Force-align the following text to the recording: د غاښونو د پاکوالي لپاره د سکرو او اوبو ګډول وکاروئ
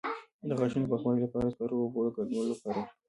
د 0.49 0.51
غاښونو 0.59 0.85
د 0.85 0.89
پاکوالي 0.91 1.19
لپاره 1.23 1.43
د 1.45 1.49
سکرو 1.53 1.75
او 1.77 1.83
اوبو 1.85 2.13
ګډول 2.17 2.45
وکاروئ 2.49 2.85